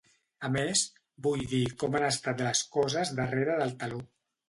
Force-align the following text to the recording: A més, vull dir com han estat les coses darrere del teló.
A 0.47 0.49
més, 0.55 0.81
vull 1.27 1.45
dir 1.53 1.61
com 1.85 1.99
han 2.01 2.09
estat 2.09 2.45
les 2.49 2.65
coses 2.79 3.17
darrere 3.23 3.63
del 3.65 3.81
teló. 3.85 4.07